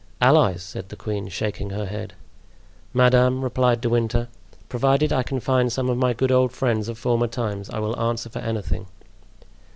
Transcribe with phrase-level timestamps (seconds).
[0.19, 2.15] "Allies!" said the queen, shaking her head.
[2.91, 4.29] "Madame," replied De Winter,
[4.67, 7.99] "provided I can find some of my good old friends of former times I will
[8.01, 8.87] answer for anything."